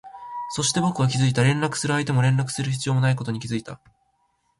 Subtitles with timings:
[0.55, 3.79] そして、僕は気づいた、連絡する相手も連絡する必要もないことに気づいた